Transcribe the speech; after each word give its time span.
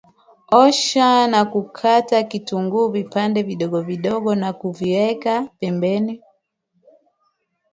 Osha 0.51 1.27
na 1.27 1.45
kukata 1.45 2.23
kitunguu 2.23 2.87
vipande 2.87 3.43
vidogo 3.43 3.81
vidogo 3.81 4.31
na 4.35 4.49
kuviweka 4.59 5.33
pembeni 5.59 6.21